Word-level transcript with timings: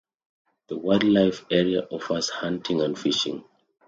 The 0.69 0.79
wildlife 0.79 1.45
area 1.51 1.81
offers 1.91 2.31
hunting 2.31 2.81
and 2.81 2.97
fishing. 2.97 3.43